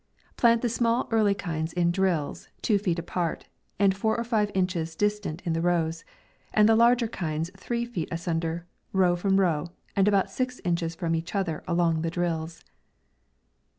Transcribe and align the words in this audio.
Plant 0.35 0.63
the 0.63 0.67
small 0.69 1.07
early 1.11 1.35
kinds 1.35 1.73
in 1.73 1.91
drills, 1.91 2.47
two 2.63 2.79
feet 2.79 2.97
apart, 2.97 3.45
and 3.77 3.95
four 3.95 4.17
or 4.17 4.23
five 4.23 4.49
inches 4.55 4.95
distant 4.95 5.43
in 5.45 5.53
the 5.53 5.61
rows; 5.61 6.03
and 6.55 6.67
the 6.67 6.75
larger 6.75 7.07
kinds 7.07 7.51
three 7.55 7.85
feet 7.85 8.09
a 8.11 8.17
sunder, 8.17 8.65
row 8.93 9.15
from 9.15 9.39
row\ 9.39 9.67
and 9.95 10.07
about 10.07 10.31
six 10.31 10.59
inches 10.65 10.95
from 10.95 11.13
each 11.13 11.35
other 11.35 11.63
along 11.67 12.01
the 12.01 12.09
drills. 12.09 12.63